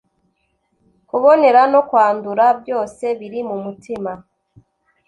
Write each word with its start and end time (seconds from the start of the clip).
Kubonera 1.09 1.61
no 1.73 1.81
kwandura 1.89 2.45
byose 2.61 3.05
biri 3.19 3.39
mu 3.49 3.55
mutima. 3.63 4.11